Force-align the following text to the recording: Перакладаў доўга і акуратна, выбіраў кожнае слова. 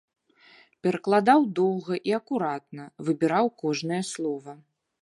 Перакладаў 0.87 1.45
доўга 1.61 1.93
і 2.13 2.17
акуратна, 2.19 2.83
выбіраў 3.11 3.45
кожнае 3.65 4.03
слова. 4.15 4.61